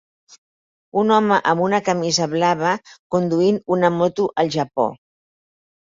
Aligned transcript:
Un 1.01 1.13
home 1.17 1.37
amb 1.51 1.65
una 1.67 1.81
camisa 1.91 2.29
blava 2.33 2.73
conduint 3.17 3.63
una 3.79 3.95
moto 4.03 4.31
al 4.45 4.55
Japó. 4.61 4.93